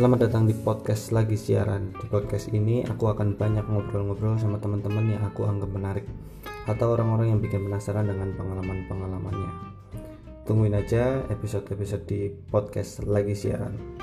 [0.00, 1.92] Selamat datang di podcast lagi siaran.
[1.92, 6.08] Di podcast ini aku akan banyak ngobrol-ngobrol sama teman-teman yang aku anggap menarik
[6.64, 9.52] atau orang-orang yang bikin penasaran dengan pengalaman-pengalamannya.
[10.48, 13.99] Tungguin aja episode-episode di podcast lagi siaran.